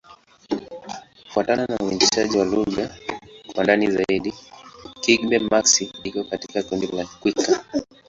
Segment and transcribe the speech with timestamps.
[1.23, 2.95] Kufuatana na uainishaji wa lugha
[3.55, 4.33] kwa ndani zaidi,
[5.01, 7.63] Kigbe-Maxi iko katika kundi la Kikwa.